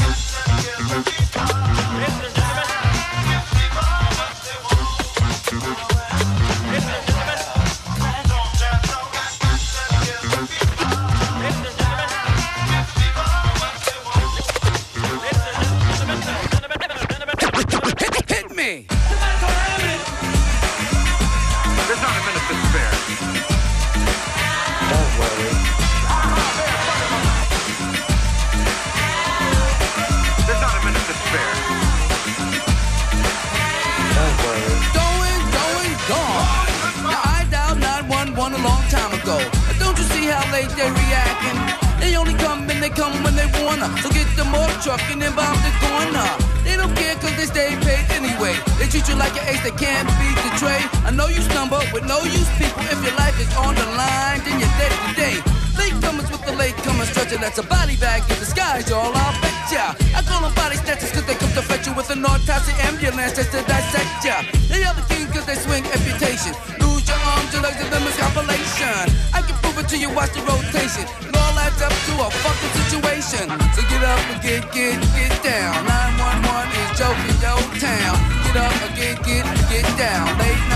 But 52.00 52.08
no 52.08 52.24
use, 52.24 52.48
people, 52.56 52.80
if 52.88 52.96
your 53.04 53.12
life 53.20 53.36
is 53.36 53.52
on 53.60 53.76
the 53.76 53.84
line, 53.92 54.40
then 54.48 54.56
you're 54.56 54.72
dead 54.80 54.92
today. 55.12 55.36
Late 55.76 55.92
comers 56.00 56.32
with 56.32 56.40
the 56.48 56.56
late 56.56 56.76
comers 56.80 57.12
stretcher, 57.12 57.36
that's 57.36 57.60
a 57.60 57.62
body 57.62 57.96
bag 58.00 58.24
in 58.24 58.40
disguise, 58.40 58.88
y'all, 58.88 59.12
I'll 59.12 59.36
bet 59.44 59.52
ya. 59.68 59.92
I 60.16 60.24
call 60.24 60.40
them 60.40 60.54
body 60.56 60.80
snatchers 60.80 61.12
cause 61.12 61.28
they 61.28 61.36
come 61.36 61.52
to 61.52 61.60
fetch 61.60 61.84
you 61.84 61.92
with 61.92 62.08
an 62.08 62.24
autopsy 62.24 62.72
ambulance 62.88 63.36
just 63.36 63.52
to 63.52 63.60
dissect 63.68 64.24
ya. 64.24 64.40
They 64.72 64.80
are 64.88 64.96
the 64.96 65.04
king 65.12 65.28
cause 65.28 65.44
they 65.44 65.60
swing 65.60 65.84
amputation. 65.92 66.56
Lose 66.80 67.04
your 67.04 67.20
arms, 67.36 67.52
your 67.52 67.68
legs, 67.68 67.76
and 67.76 67.92
limbs, 67.92 68.16
compilation. 68.16 69.04
I 69.36 69.44
can 69.44 69.56
prove 69.60 69.76
it 69.76 69.88
to 69.92 69.96
you, 70.00 70.08
watch 70.16 70.32
the 70.32 70.40
rotation. 70.48 71.04
It 71.04 71.36
all 71.36 71.56
adds 71.60 71.84
up 71.84 71.92
to 71.92 72.12
a 72.16 72.28
fucking 72.32 72.72
situation. 72.80 73.44
So 73.76 73.84
get 73.92 74.00
up 74.00 74.24
and 74.32 74.40
get, 74.40 74.64
get, 74.72 74.96
get 75.12 75.36
down. 75.44 75.76
911 75.84 76.64
is 76.80 76.90
joking, 76.96 77.36
your 77.44 77.60
town. 77.76 78.16
Get 78.48 78.56
up 78.56 78.72
and 78.88 78.94
get, 78.96 79.16
get, 79.20 79.44
get 79.68 79.84
down. 80.00 80.24
Late 80.40 80.69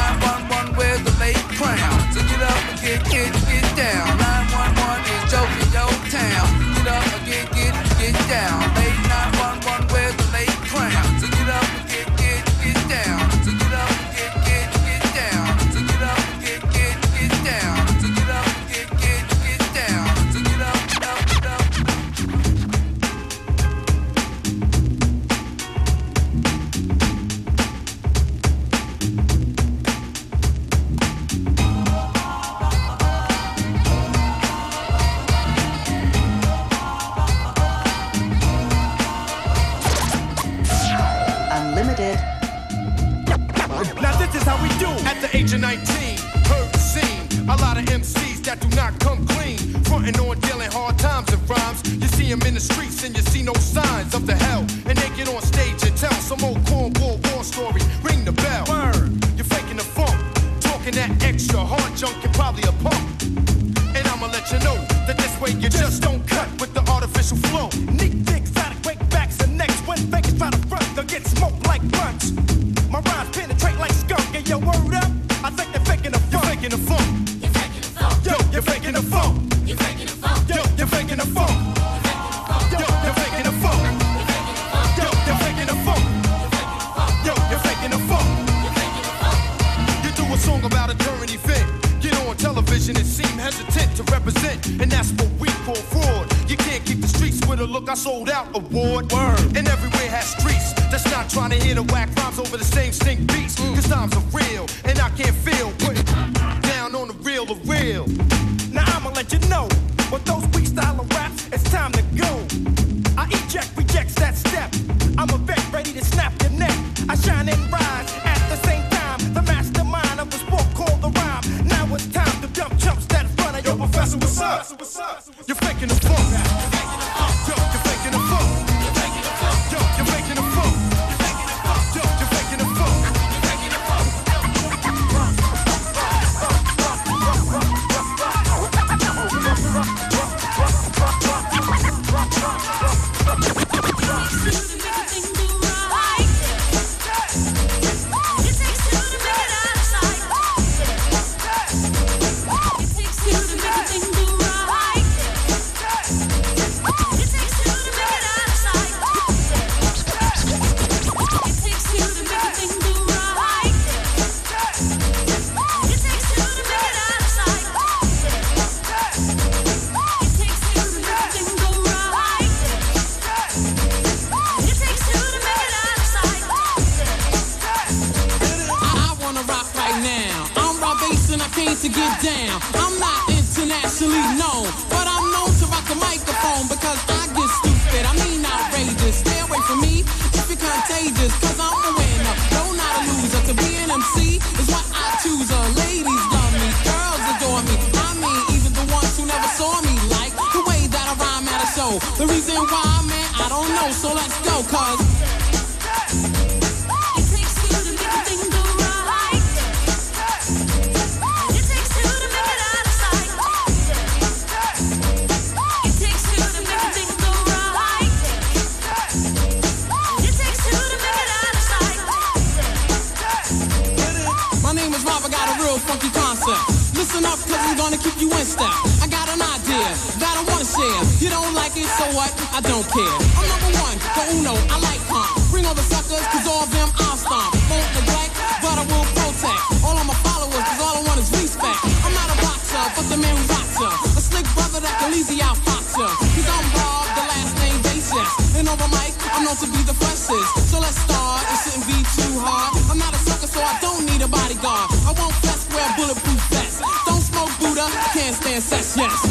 don't 232.68 232.87
care. 232.88 233.16
I'm 233.37 233.46
number 233.48 233.70
one, 233.77 233.96
the 234.00 234.22
uno, 234.37 234.55
I 234.72 234.77
like 234.81 235.00
pump. 235.09 235.29
Bring 235.53 235.64
all 235.66 235.77
the 235.77 235.85
suckers, 235.85 236.24
cause 236.33 236.46
all 236.48 236.64
of 236.64 236.70
them 236.72 236.88
I'll 237.05 237.18
stomp. 237.18 237.53
Won't 237.68 237.90
neglect, 237.92 238.33
but 238.64 238.77
I 238.81 238.85
will 238.88 239.07
protect. 239.12 239.62
All 239.85 239.96
of 239.96 240.07
my 240.07 240.16
followers, 240.24 240.64
cause 240.64 240.81
all 240.81 240.96
I 240.98 241.03
want 241.05 241.18
is 241.20 241.31
respect. 241.35 241.81
I'm 242.05 242.14
not 242.14 242.29
a 242.33 242.37
boxer, 242.40 242.85
but 242.96 243.07
the 243.12 243.18
man 243.20 243.37
rocks 243.53 243.77
ya. 243.77 243.90
A 244.16 244.22
slick 244.22 244.46
brother 244.57 244.81
that 244.81 244.94
can 245.00 245.12
easy 245.12 245.42
out 245.44 245.59
ya. 245.98 246.09
Cause 246.09 246.48
I'm 246.48 246.66
Rob, 246.74 247.07
the 247.14 247.24
last 247.29 247.55
name 247.61 247.79
basis. 247.85 248.31
And 248.57 248.66
over 248.68 248.88
mic, 248.90 249.12
I'm 249.35 249.44
known 249.44 249.59
to 249.61 249.68
be 249.68 249.83
the 249.85 249.94
freshest. 249.94 250.50
So 250.72 250.81
let's 250.81 250.98
start, 250.98 251.44
it 251.53 251.59
shouldn't 251.62 251.87
be 251.87 252.00
too 252.16 252.35
hard. 252.40 252.74
I'm 252.90 252.98
not 252.98 253.12
a 253.14 253.20
sucker, 253.22 253.46
so 253.46 253.61
I 253.61 253.79
don't 253.81 254.03
need 254.09 254.22
a 254.22 254.29
bodyguard. 254.29 254.88
I 255.05 255.12
won't 255.14 255.37
fess, 255.44 255.68
wear 255.70 255.87
bulletproof 255.98 256.40
vest. 256.50 256.83
Don't 257.07 257.22
smoke 257.22 257.53
Buddha, 257.61 257.87
can't 258.16 258.35
stand 258.35 258.62
sex, 258.62 258.96
yes. 258.96 259.23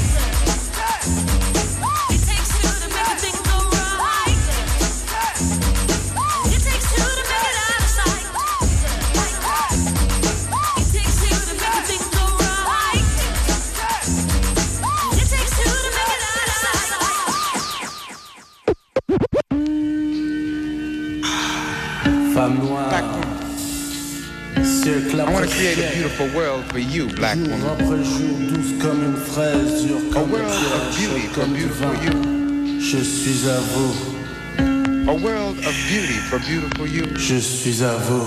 Black 27.34 27.48
Jour 27.48 27.58
woman. 27.58 27.72
après 27.72 28.04
jour, 28.04 28.38
douce 28.50 28.82
comme 28.82 29.04
une 29.04 29.16
fraise, 29.16 29.86
dure 29.86 29.98
A 30.12 30.14
comme 30.14 30.30
ah 30.36 30.38
le 30.38 30.44
world 30.44 30.74
of 30.74 30.98
beauty 30.98 31.28
for 31.28 31.46
beautiful 31.48 31.96
you. 32.04 32.80
Je 32.80 32.98
suis 33.04 33.50
à 33.50 33.60
vous, 33.74 35.10
A 35.10 35.14
world 35.14 35.58
of 35.60 35.76
beauty 35.90 36.20
for 36.30 36.40
beautiful 36.40 36.88
you. 36.88 37.06
je 37.18 37.38
suis 37.40 37.84
à 37.84 37.96
vous. 37.96 38.26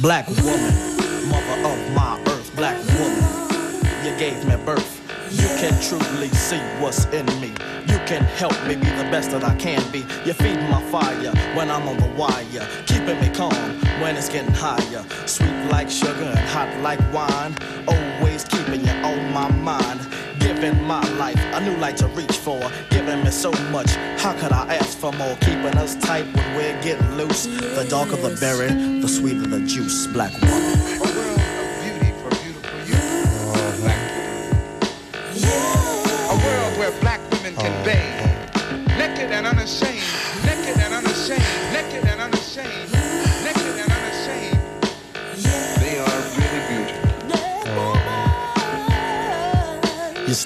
Black 0.00 0.28
woman, 0.28 0.74
mother 1.28 1.64
of 1.64 1.78
my 1.94 2.18
earth, 2.30 2.50
black 2.56 2.76
woman, 2.98 3.24
you 4.04 4.10
gave 4.18 4.44
me 4.46 4.56
birth. 4.64 5.00
You 5.30 5.46
can 5.60 5.74
truly 5.80 6.28
see 6.30 6.60
what's 6.80 7.04
in 7.12 7.26
me. 7.40 7.52
Can 8.08 8.24
help 8.24 8.54
me 8.66 8.74
be 8.74 8.86
the 8.86 9.06
best 9.12 9.32
that 9.32 9.44
I 9.44 9.54
can 9.56 9.82
be. 9.92 9.98
You 10.24 10.32
feed 10.32 10.58
my 10.70 10.80
fire 10.90 11.30
when 11.54 11.70
I'm 11.70 11.86
on 11.86 11.98
the 11.98 12.08
wire, 12.16 12.66
keeping 12.86 13.20
me 13.20 13.28
calm 13.28 13.52
when 14.00 14.16
it's 14.16 14.30
getting 14.30 14.54
higher. 14.54 15.04
Sweet 15.26 15.52
like 15.70 15.90
sugar 15.90 16.24
and 16.24 16.38
hot 16.48 16.74
like 16.80 17.00
wine, 17.12 17.54
always 17.86 18.44
keeping 18.44 18.80
you 18.86 18.92
on 19.04 19.30
my 19.34 19.50
mind. 19.50 20.00
Giving 20.40 20.82
my 20.84 21.06
life 21.18 21.38
a 21.52 21.60
new 21.60 21.76
light 21.76 21.98
to 21.98 22.06
reach 22.08 22.38
for, 22.38 22.72
giving 22.88 23.22
me 23.22 23.30
so 23.30 23.52
much. 23.70 23.90
How 24.16 24.32
could 24.32 24.52
I 24.52 24.76
ask 24.76 24.96
for 24.96 25.12
more? 25.12 25.36
Keeping 25.42 25.76
us 25.76 25.94
tight 25.96 26.24
when 26.34 26.56
we're 26.56 26.82
getting 26.82 27.14
loose. 27.16 27.44
The 27.44 27.86
darker 27.90 28.16
the 28.16 28.34
berry, 28.40 28.68
the 29.02 29.08
sweeter 29.08 29.46
the 29.46 29.60
juice. 29.66 30.06
Black 30.06 30.32
woman. 30.40 31.07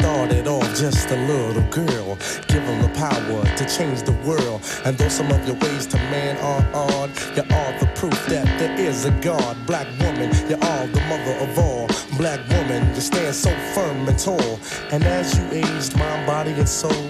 Started 0.02 0.48
off 0.48 0.66
just 0.76 1.08
a 1.12 1.16
little 1.28 1.62
girl, 1.70 2.18
given 2.48 2.82
the 2.82 2.90
power 2.96 3.44
to 3.56 3.64
change 3.68 4.02
the 4.02 4.10
world. 4.26 4.60
And 4.84 4.98
though 4.98 5.08
some 5.08 5.30
of 5.30 5.46
your 5.46 5.54
ways 5.58 5.86
to 5.86 5.96
man 6.10 6.36
are 6.38 6.66
odd, 6.74 7.10
you 7.36 7.42
are 7.42 7.72
the 7.78 7.88
proof 7.94 8.26
that 8.26 8.44
there 8.58 8.74
is 8.80 9.04
a 9.04 9.12
God. 9.20 9.56
Black 9.64 9.86
woman, 10.00 10.28
you 10.50 10.56
are 10.56 10.86
the 10.88 11.00
mother 11.02 11.36
of 11.46 11.56
all. 11.56 11.86
Black 12.18 12.40
woman, 12.48 12.92
you 12.96 13.00
stand 13.00 13.32
so 13.32 13.50
firm 13.74 14.08
and 14.08 14.18
tall. 14.18 14.58
And 14.90 15.04
as 15.04 15.38
you 15.38 15.44
aged, 15.62 15.96
mind, 15.96 16.26
body, 16.26 16.50
and 16.50 16.68
soul, 16.68 17.06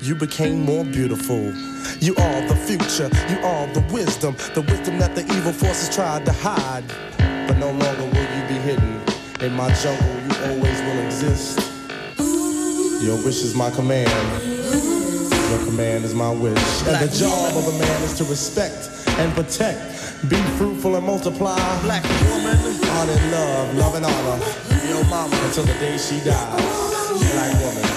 you 0.00 0.16
became 0.16 0.64
more 0.64 0.84
beautiful. 0.84 1.52
You 2.00 2.16
are 2.16 2.40
the 2.48 2.56
future, 2.56 3.10
you 3.30 3.38
are 3.46 3.68
the 3.74 3.84
wisdom, 3.92 4.34
the 4.56 4.62
wisdom 4.62 4.98
that 4.98 5.14
the 5.14 5.22
evil 5.36 5.52
forces 5.52 5.94
tried 5.94 6.26
to 6.26 6.32
hide. 6.32 6.82
But 7.46 7.58
no 7.58 7.70
longer 7.70 8.06
will 8.12 8.28
you 8.36 8.44
be 8.48 8.58
hidden. 8.68 9.02
In 9.40 9.54
my 9.54 9.72
jungle, 9.74 10.18
you 10.26 10.34
always 10.50 10.80
will 10.82 11.06
exist. 11.06 11.67
Your 13.00 13.16
wish 13.24 13.42
is 13.42 13.54
my 13.54 13.70
command. 13.70 14.10
Your 14.42 15.64
command 15.64 16.04
is 16.04 16.14
my 16.14 16.30
wish. 16.30 16.58
And 16.82 17.08
the 17.08 17.16
job 17.16 17.56
of 17.56 17.66
a 17.68 17.78
man 17.78 18.02
is 18.02 18.18
to 18.18 18.24
respect 18.24 18.90
and 19.18 19.32
protect. 19.34 20.28
Be 20.28 20.36
fruitful 20.58 20.96
and 20.96 21.06
multiply. 21.06 21.56
Black 21.82 22.02
woman. 22.02 22.56
Honor 22.56 23.12
and 23.12 23.30
love, 23.30 23.74
love 23.76 23.94
and 23.94 24.04
honor. 24.04 24.44
Your 24.88 25.04
mama. 25.04 25.36
Until 25.44 25.64
the 25.64 25.74
day 25.74 25.96
she 25.96 26.18
dies. 26.24 27.32
Black 27.32 27.54
woman. 27.62 27.87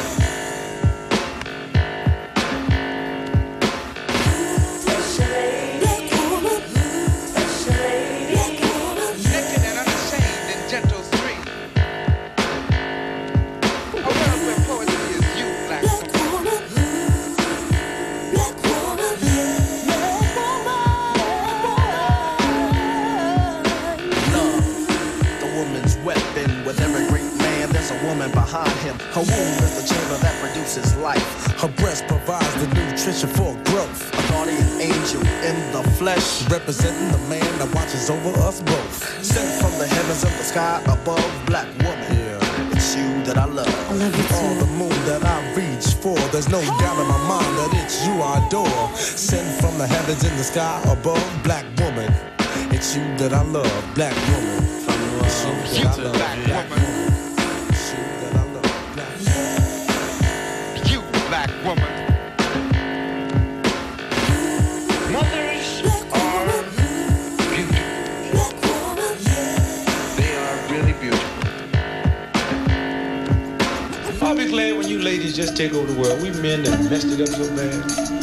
Flesh. 36.01 36.49
Representing 36.49 37.11
the 37.11 37.21
man 37.29 37.51
that 37.59 37.69
watches 37.75 38.09
over 38.09 38.33
us 38.41 38.59
both. 38.61 39.23
Sent 39.23 39.49
from 39.61 39.73
the 39.77 39.85
heavens 39.85 40.23
of 40.23 40.33
the 40.39 40.43
sky 40.43 40.81
above, 40.85 41.29
black 41.45 41.69
woman. 41.85 42.09
Yeah. 42.17 42.73
It's 42.73 42.95
you 42.95 43.09
that 43.25 43.37
I 43.37 43.45
love. 43.45 43.69
All 44.37 44.55
the 44.65 44.71
moon 44.81 44.97
that 45.09 45.23
I 45.23 45.37
reach 45.53 45.93
for. 46.01 46.17
There's 46.33 46.49
no 46.49 46.61
doubt 46.81 46.97
in 46.97 47.07
my 47.07 47.21
mind 47.33 47.53
that 47.59 47.71
it's 47.81 47.97
you 48.05 48.13
I 48.13 48.41
adore. 48.47 48.87
Sent 48.97 49.47
from 49.61 49.77
the 49.77 49.85
heavens 49.85 50.23
in 50.23 50.35
the 50.37 50.43
sky 50.43 50.81
above, 50.89 51.27
black 51.43 51.65
woman. 51.77 52.11
It's 52.73 52.95
you 52.95 53.03
that 53.19 53.33
I 53.33 53.43
love, 53.43 53.71
black 53.93 54.15
woman. 54.29 54.65
It's 55.21 55.77
you 55.77 55.85
that 55.85 55.85
I 55.85 56.01
love, 56.01 56.45
black 56.45 56.69
woman. 56.69 56.70
Ladies 75.11 75.35
just 75.35 75.57
take 75.57 75.73
over 75.73 75.91
the 75.91 75.99
world. 75.99 76.21
We 76.21 76.31
men 76.41 76.63
that 76.63 76.89
messed 76.89 77.07
it 77.07 77.19
up 77.19 77.27
so 77.27 77.45
bad. 77.53 78.20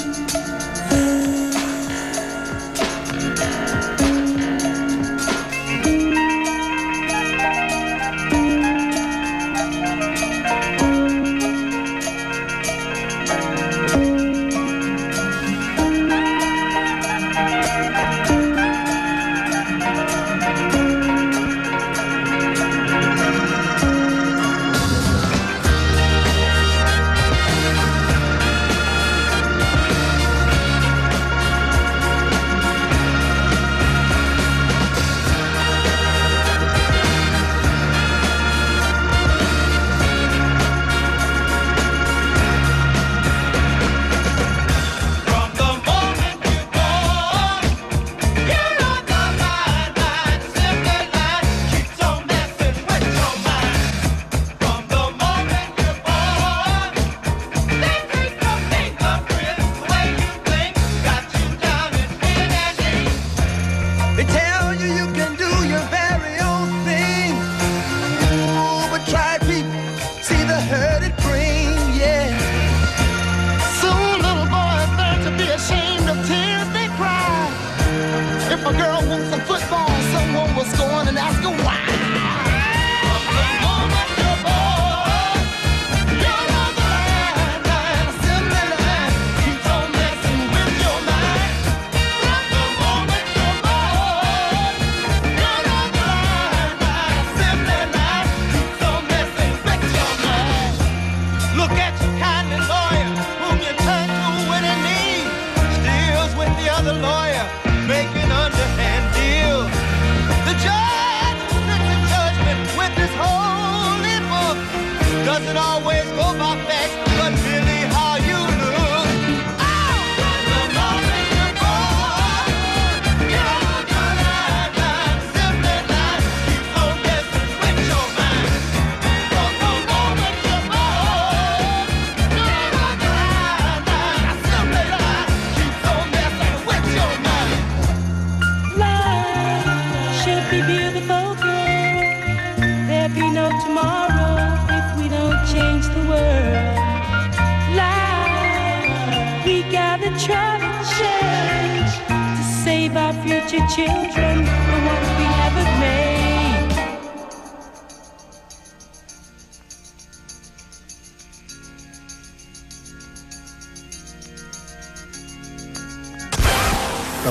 children, 153.79 154.45
the 154.45 154.79
ones 154.91 155.09
we 155.19 155.27
haven't 155.39 155.75
made. 155.79 156.09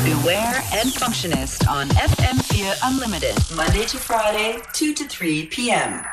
Beware 0.05 0.63
and 0.73 0.89
Functionist 0.93 1.67
on 1.67 1.89
FM4 1.89 2.77
Unlimited, 2.83 3.35
Monday 3.57 3.83
to 3.87 3.97
Friday, 3.97 4.61
2 4.71 4.93
to 4.93 5.05
3 5.05 5.47
p.m. 5.47 6.05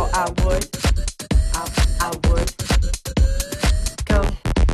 girl, 0.00 0.10
I 0.14 0.30
would, 0.44 0.66
I, 1.54 1.62
I 2.00 2.10
would 2.28 2.50
go 4.06 4.22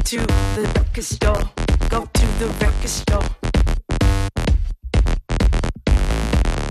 to 0.05 0.19
the 0.55 0.73
record 0.75 1.05
store, 1.05 1.51
go 1.89 2.09
to 2.13 2.27
the 2.39 2.49
record 2.61 2.89
store, 2.89 3.29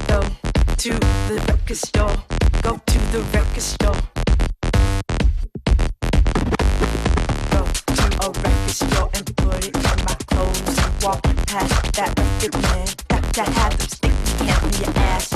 go 0.08 0.22
to 0.78 0.94
the 1.28 1.38
record 1.48 1.78
store, 1.78 2.16
go 2.62 2.80
to 2.86 3.00
the 3.12 3.22
record 3.34 3.62
store, 3.62 4.02
go 7.52 7.62
to 7.94 8.04
a 8.22 8.30
record 8.30 8.70
store 8.70 9.10
and 9.14 9.36
put 9.38 9.68
it 9.68 9.76
in 9.76 9.84
my 10.06 10.16
clothes 10.28 10.78
and 10.78 11.04
walk 11.04 11.22
past 11.48 11.94
that 11.94 12.18
record 12.18 12.54
man 12.62 12.88
that, 13.10 13.24
that 13.34 13.50
had 13.50 13.72
them 13.74 13.88
sticking 13.90 14.50
out 14.50 14.64
in 14.64 14.82
your 14.82 14.98
ass. 14.98 15.35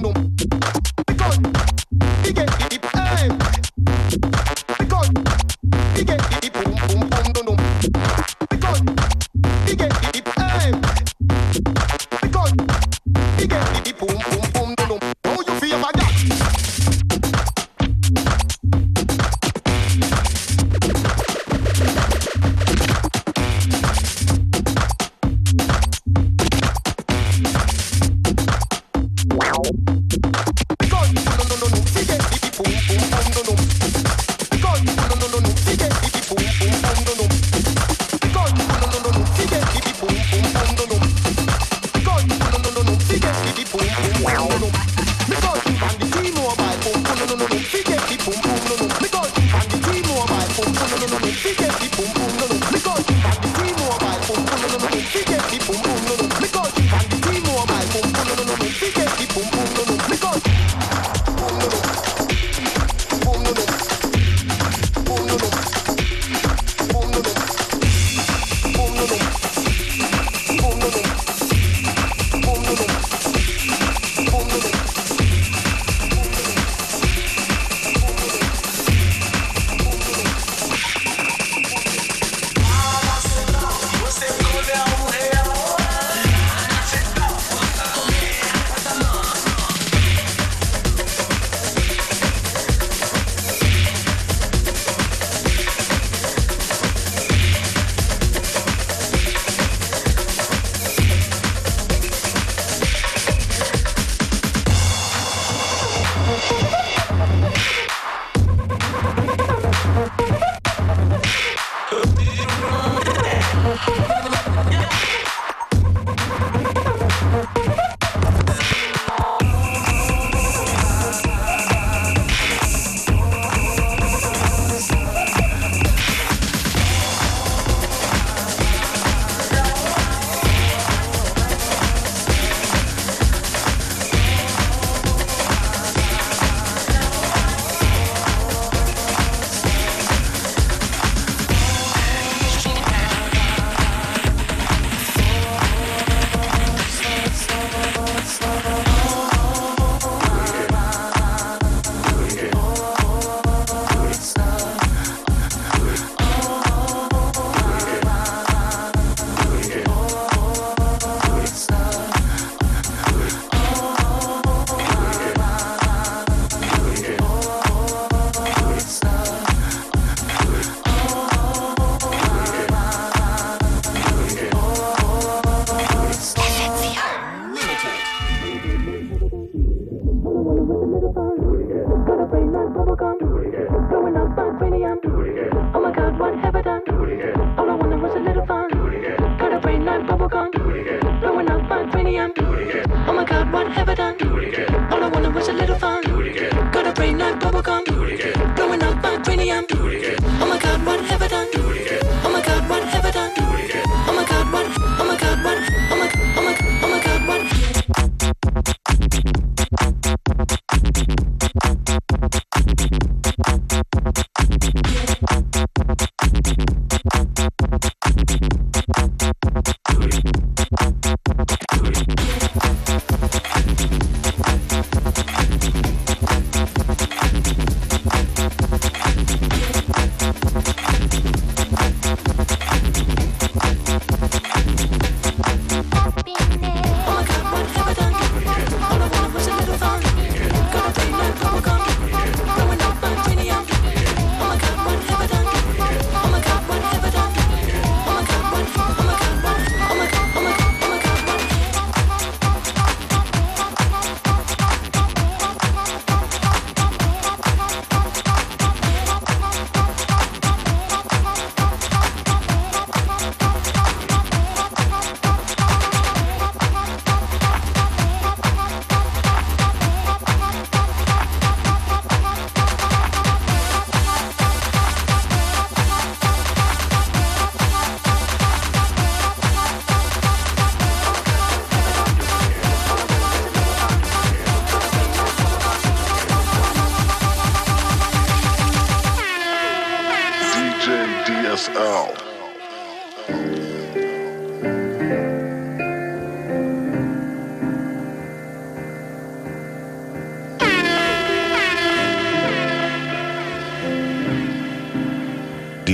no. 0.00 0.31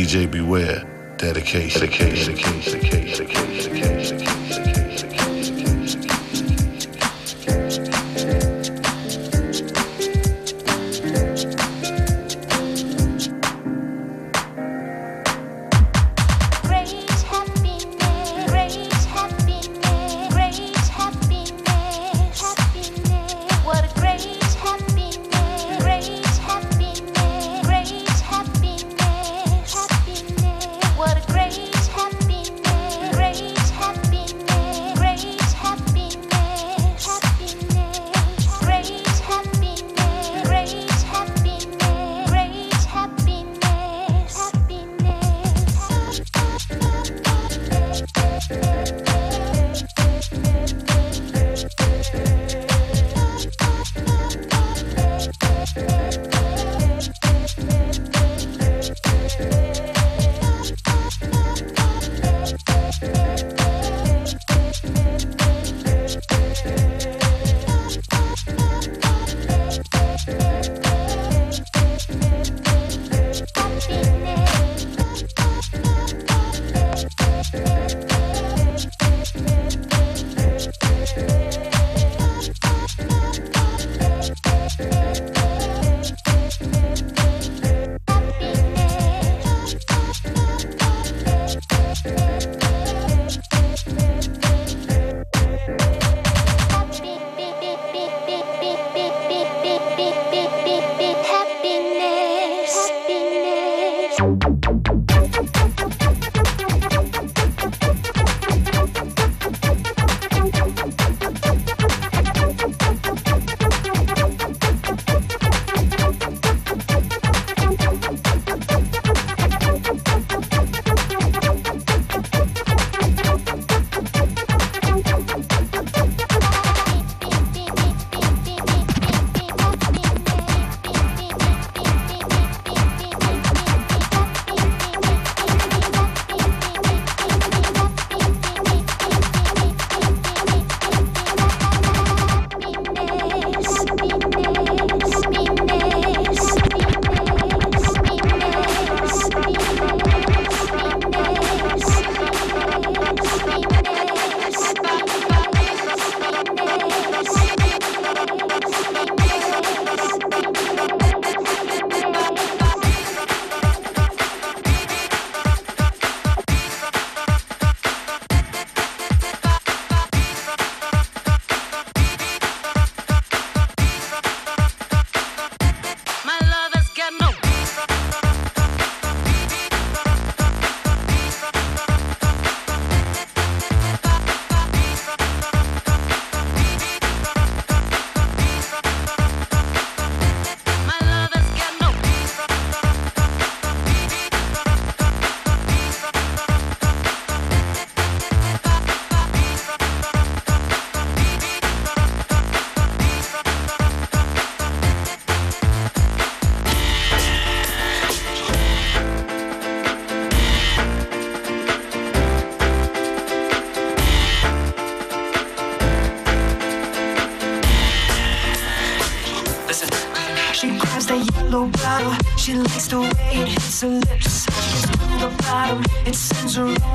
DJ 0.08 0.26
Beware, 0.30 0.86
dedication, 1.18 1.80
dedication, 1.82 2.34
dedication, 2.34 2.80
dedication, 2.80 3.26
dedication, 3.26 4.16
dedication. 4.16 5.07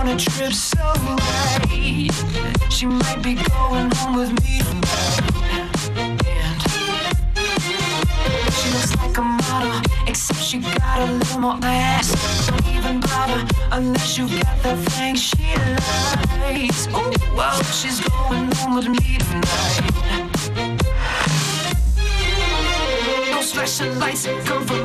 On 0.04 0.10
a 0.10 0.18
trip 0.18 0.52
so 0.54 0.78
right. 0.78 2.10
She 2.70 2.86
might 2.86 3.22
be 3.22 3.36
going 3.36 3.90
home 3.96 4.16
with 4.18 4.32
me 4.44 4.60
tonight. 4.60 5.22
And 8.18 8.54
she 8.54 8.70
looks 8.74 8.96
like 8.98 9.18
a 9.18 9.22
model, 9.22 9.82
except 10.08 10.42
she 10.42 10.60
got 10.60 11.00
a 11.00 11.12
little 11.14 11.40
more 11.40 11.58
ass. 11.64 12.48
Don't 12.48 12.68
even 12.68 13.00
bother 13.00 13.46
unless 13.72 14.18
you 14.18 14.28
got 14.28 14.62
the 14.64 14.76
thing 14.92 15.16
she 15.16 15.56
likes. 15.56 16.88
Oh, 16.92 17.12
well, 17.36 17.64
she's 17.64 18.00
going 18.02 18.52
home 18.58 18.76
with 18.76 18.90
me 18.90 19.18
tonight. 19.28 19.84
Those 23.32 23.52
flashing 23.54 24.00
lights 24.00 24.28
come 24.46 24.66
from 24.66 24.83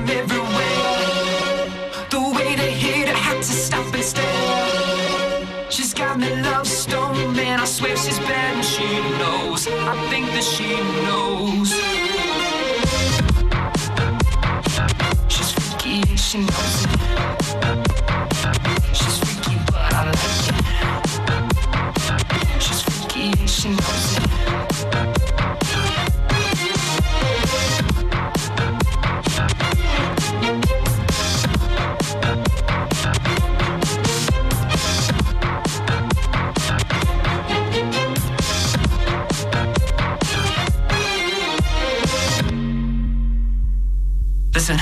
Listen, 44.59 44.81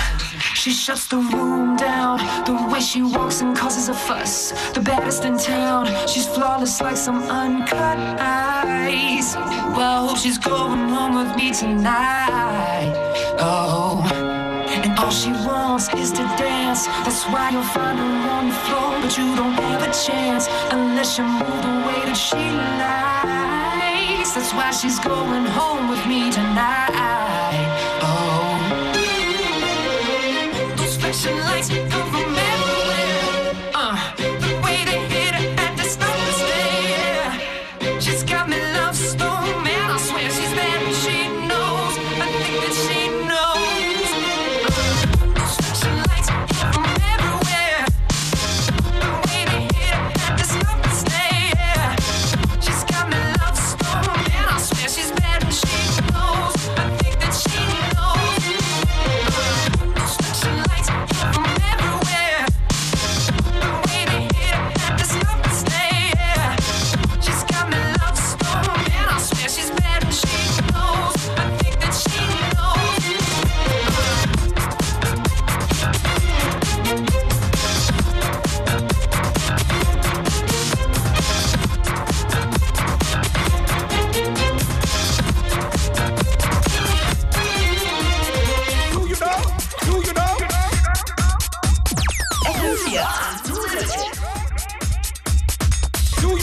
she 0.55 0.71
shuts 0.71 1.07
the 1.07 1.19
room 1.19 1.77
down. 1.77 2.17
The 2.47 2.55
way 2.73 2.81
she 2.81 3.03
walks 3.03 3.43
and 3.43 3.55
causes 3.55 3.91
a 3.91 3.93
fuss. 3.93 4.53
The 4.73 4.81
baddest 4.81 5.27
in 5.27 5.37
town. 5.37 5.85
She's 6.09 6.27
flawless 6.27 6.81
like 6.81 6.97
some 6.97 7.23
uncut 7.25 7.99
ice. 8.19 9.35
Well, 9.77 10.05
I 10.05 10.09
hope 10.09 10.17
she's 10.17 10.39
going 10.39 10.89
home 10.89 11.17
with 11.17 11.37
me 11.37 11.53
tonight. 11.53 12.95
Oh. 13.39 14.01
And 14.83 14.99
all 14.99 15.11
she 15.11 15.33
wants 15.45 15.93
is 15.93 16.11
to 16.13 16.25
dance. 16.41 16.87
That's 17.05 17.25
why 17.25 17.51
you'll 17.51 17.63
find 17.77 17.99
her 17.99 18.31
on 18.31 18.49
the 18.49 18.55
floor. 18.65 18.99
But 19.03 19.19
you 19.19 19.37
don't 19.37 19.53
have 19.53 19.83
a 19.83 19.93
chance 19.93 20.49
unless 20.71 21.19
you 21.19 21.25
move 21.25 21.61
the 21.69 21.75
way 21.87 22.01
that 22.09 22.17
she 22.17 22.45
likes. 22.81 24.31
That's 24.33 24.55
why 24.55 24.71
she's 24.71 24.99
going 25.01 25.45
home 25.45 25.91
with 25.91 26.07
me 26.07 26.33
tonight. 26.33 27.76
Flashing 31.17 31.39
lights 31.41 31.86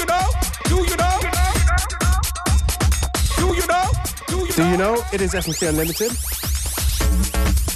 Do 0.04 0.10
you 0.10 0.18
know? 0.18 0.28
Do 0.66 0.76
you 0.76 0.98
know? 0.98 1.20
Do 3.38 3.46
you 3.56 3.66
know? 3.68 3.92
Do 4.54 4.64
you 4.68 4.78
know 4.78 5.02
it 5.14 5.22
is 5.22 5.34
FM4 5.34 5.70
Unlimited? 5.70 6.12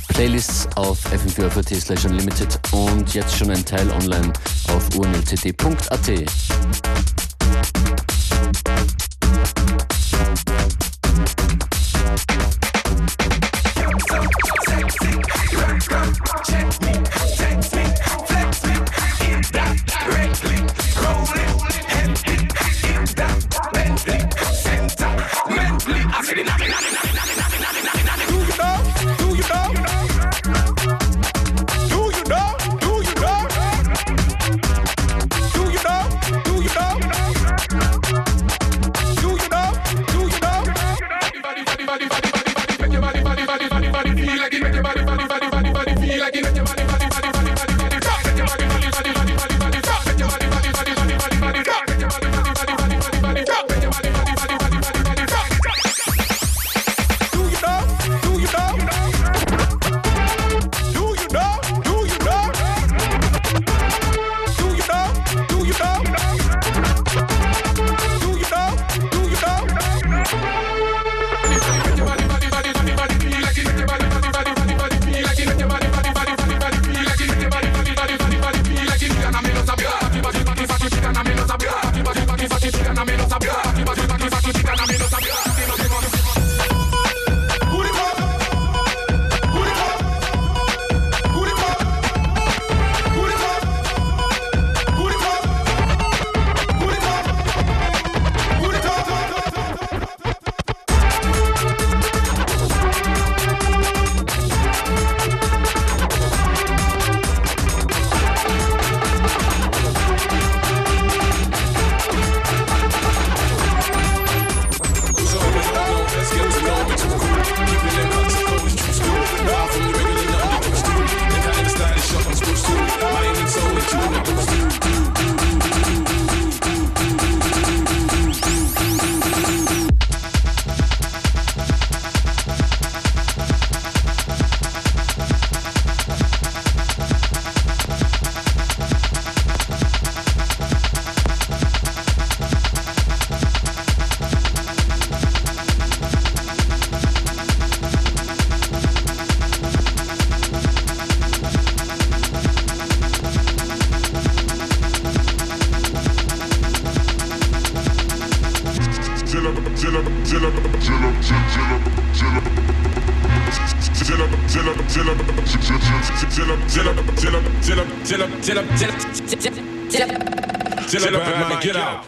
Playlists 0.10 0.68
auf 0.76 1.00
fm4.at 1.06 1.70
slash 1.82 2.04
unlimited 2.06 2.60
und 2.74 3.14
jetzt 3.14 3.38
schon 3.38 3.50
ein 3.52 3.64
Teil 3.64 3.90
online 3.92 4.34
auf 4.68 4.90
urnlcd.at. 4.98 6.97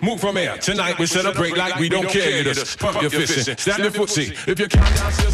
Move 0.02 0.20
from 0.22 0.38
here. 0.38 0.58
Tonight 0.58 0.98
we 0.98 1.06
celebrate 1.06 1.58
like 1.58 1.76
we 1.78 1.90
don't 1.90 2.08
care. 2.08 2.44
Just 2.44 2.80
pump 2.80 3.02
your 3.02 3.12
fist 3.12 3.48
and 3.48 3.60
stand 3.60 3.84
your 3.84 3.92
footsie. 3.92 4.32
If 4.48 4.60
you 4.60 4.68
can't 4.68 5.29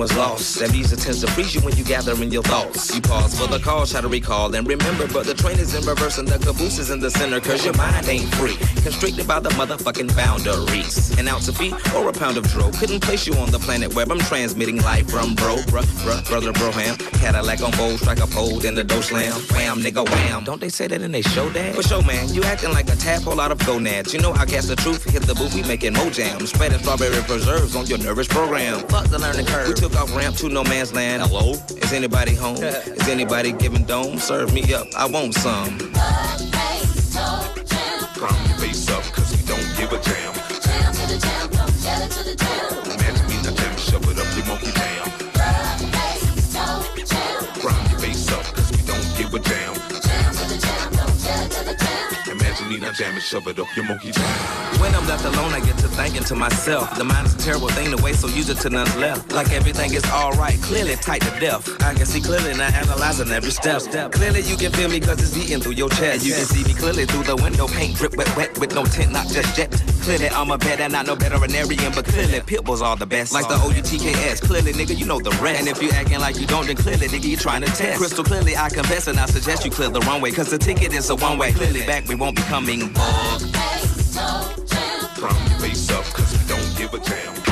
was 0.00 0.16
lost? 0.16 0.62
Amnesia 0.62 0.96
tends 0.96 1.20
to 1.20 1.26
freeze 1.32 1.54
you 1.54 1.60
when 1.60 1.76
you 1.76 1.84
gather 1.84 2.14
in 2.22 2.30
your 2.30 2.42
thoughts. 2.42 2.94
You 2.94 3.02
pause 3.02 3.38
for 3.38 3.46
the 3.46 3.58
call, 3.58 3.84
try 3.84 4.00
to 4.00 4.08
recall 4.08 4.52
and 4.54 4.66
remember, 4.66 5.06
but 5.12 5.26
the 5.26 5.34
train 5.34 5.58
is 5.58 5.74
in 5.74 5.84
reverse 5.84 6.16
and 6.16 6.26
the 6.26 6.38
caboose 6.38 6.78
is 6.78 6.88
in 6.88 7.00
the 7.00 7.10
center, 7.10 7.38
cause 7.38 7.62
your 7.66 7.76
mind 7.76 8.08
ain't 8.08 8.34
free. 8.36 8.56
Constricted 8.82 9.28
by 9.28 9.40
the 9.40 9.50
motherfucking 9.50 10.16
boundaries. 10.16 11.16
An 11.18 11.28
ounce 11.28 11.48
of 11.48 11.58
beef 11.58 11.74
or 11.94 12.08
a 12.08 12.12
pound 12.12 12.38
of 12.38 12.48
dro 12.48 12.70
couldn't 12.80 13.00
place 13.00 13.26
you 13.26 13.34
on 13.34 13.50
the 13.50 13.58
planet 13.58 13.94
web. 13.94 14.10
I'm 14.10 14.18
transmitting 14.20 14.80
life 14.82 15.10
from 15.10 15.34
bro, 15.34 15.56
bruh, 15.68 15.84
bruh, 16.02 16.26
brother, 16.26 16.52
broham. 16.52 16.96
Cadillac 17.20 17.60
on 17.60 17.72
bold, 17.72 18.00
strike 18.00 18.20
a 18.20 18.26
pole, 18.26 18.58
then 18.58 18.74
the 18.74 18.84
dough 18.84 19.02
slam. 19.02 19.34
Wham, 19.52 19.80
nigga, 19.80 20.08
wham. 20.08 20.44
Don't 20.44 20.62
they 20.62 20.70
say 20.70 20.86
that 20.86 21.02
in 21.02 21.12
they 21.12 21.22
show, 21.22 21.50
dad? 21.50 21.74
For 21.74 21.82
sure, 21.82 22.02
man, 22.04 22.32
you 22.32 22.42
acting 22.44 22.72
like 22.72 22.88
a 22.88 22.96
tadpole 22.96 23.38
out 23.38 23.52
of 23.52 23.58
gonads. 23.66 24.14
You 24.14 24.20
know 24.20 24.32
I 24.32 24.46
guess 24.46 24.66
the 24.66 24.76
truth. 24.76 25.04
Hit 25.04 25.24
the 25.24 25.34
booth, 25.34 25.54
we 25.54 25.62
making 25.64 25.92
mo 25.92 26.08
jams. 26.08 26.50
Spreading 26.50 26.78
strawberry 26.78 27.22
preserves 27.24 27.76
on 27.76 27.86
your 27.86 27.98
nervous 27.98 28.26
program. 28.26 28.80
Fuck 28.88 29.08
the 29.08 29.18
learning 29.18 29.44
curve. 29.44 29.89
We 29.90 29.96
took 29.96 30.02
off 30.02 30.16
ramp 30.16 30.36
to 30.36 30.48
no 30.48 30.62
man's 30.62 30.92
land. 30.92 31.20
Hello? 31.22 31.52
Is 31.52 31.92
anybody 31.92 32.34
home? 32.34 32.56
Is 32.62 33.08
anybody 33.08 33.50
giving 33.52 33.82
dome? 33.84 34.18
Serve 34.18 34.54
me 34.54 34.72
up. 34.72 34.86
I 34.96 35.06
want 35.06 35.34
some. 35.34 35.78
Climb 35.78 35.90
your 38.48 38.58
face 38.58 38.88
up, 38.88 39.02
cause 39.04 39.36
we 39.36 39.42
don't 39.48 39.76
give 39.76 39.92
a 39.92 39.98
damn. 40.02 40.34
Imagine 42.84 43.26
me 43.26 43.36
not 43.42 43.56
jam, 43.56 43.76
shove 43.76 44.04
it 44.04 44.18
up 44.18 44.36
your 44.36 44.46
monkey 44.46 44.70
jam. 44.70 45.10
Grind 47.60 47.90
your 47.90 47.98
face 47.98 48.30
up, 48.30 48.44
cause 48.44 48.70
we 48.70 48.82
don't 48.86 49.16
give 49.16 49.34
a 49.34 49.38
damn. 49.40 49.79
Not 52.78 52.94
jam 52.94 53.14
and 53.14 53.22
shove 53.22 53.48
it 53.48 53.58
up 53.58 53.66
your. 53.74 53.84
When 54.78 54.94
I'm 54.94 55.06
left 55.06 55.24
alone, 55.24 55.52
I 55.52 55.60
get 55.60 55.76
to 55.78 55.88
thinking 55.88 56.22
to 56.24 56.36
myself. 56.36 56.96
The 56.96 57.02
mind 57.02 57.26
is 57.26 57.34
a 57.34 57.38
terrible 57.38 57.68
thing 57.68 57.94
to 57.94 58.02
waste, 58.02 58.20
so 58.20 58.28
use 58.28 58.48
it 58.48 58.58
to 58.58 58.70
none's 58.70 58.94
left. 58.96 59.32
Like 59.32 59.50
everything 59.52 59.92
is 59.92 60.04
alright, 60.06 60.60
clearly 60.62 60.94
tight 60.96 61.22
to 61.22 61.40
death. 61.40 61.68
I 61.82 61.94
can 61.94 62.06
see 62.06 62.20
clearly 62.20 62.54
now 62.54 62.68
analyzing 62.68 63.30
every 63.30 63.50
step. 63.50 63.82
Clearly 64.12 64.42
you 64.42 64.56
can 64.56 64.70
feel 64.72 64.88
me 64.88 65.00
cause 65.00 65.20
it's 65.20 65.34
beating 65.34 65.60
through 65.60 65.72
your 65.72 65.88
chest. 65.90 66.24
You 66.24 66.32
can 66.32 66.44
see 66.44 66.64
me 66.64 66.74
clearly 66.74 67.06
through 67.06 67.24
the 67.24 67.36
window, 67.36 67.66
paint 67.66 67.96
drip 67.96 68.16
wet 68.16 68.34
wet 68.36 68.56
with 68.58 68.72
no 68.74 68.84
tint, 68.84 69.10
not 69.12 69.26
just 69.26 69.56
jet. 69.56 69.70
Clearly 70.02 70.28
I'm 70.28 70.50
a 70.50 70.56
vet 70.56 70.80
and 70.80 70.92
not 70.92 71.06
no 71.06 71.16
veterinarian, 71.16 71.92
but 71.92 72.06
clearly 72.06 72.40
Pitbull's 72.40 72.80
are 72.80 72.96
the 72.96 73.06
best. 73.06 73.32
Like 73.34 73.48
the 73.48 73.56
OutKast, 73.56 74.42
clearly 74.42 74.72
nigga 74.72 74.96
you 74.96 75.06
know 75.06 75.18
the 75.18 75.30
rest. 75.42 75.60
And 75.60 75.68
if 75.68 75.82
you 75.82 75.90
acting 75.90 76.20
like 76.20 76.38
you 76.38 76.46
don't, 76.46 76.66
then 76.66 76.76
clearly 76.76 77.08
nigga 77.08 77.28
you 77.28 77.36
trying 77.36 77.62
to 77.62 77.72
test. 77.72 77.98
Crystal 77.98 78.24
clearly 78.24 78.56
I 78.56 78.70
confess 78.70 79.08
and 79.08 79.18
I 79.18 79.26
suggest 79.26 79.64
you 79.64 79.70
clear 79.70 79.90
the 79.90 80.00
runway, 80.00 80.30
cause 80.30 80.50
the 80.50 80.58
ticket 80.58 80.94
is 80.94 81.10
a 81.10 81.16
one 81.16 81.36
way. 81.36 81.52
Clearly 81.52 81.84
back 81.84 82.06
we 82.08 82.14
won't 82.14 82.36
be 82.36 82.42
coming. 82.60 82.80
Your 82.80 82.90
face 85.58 85.90
up, 85.90 86.04
cause 86.12 86.32
we 86.32 86.48
don't 86.48 86.76
give 86.76 86.94
a 86.94 86.98
damn. 86.98 87.49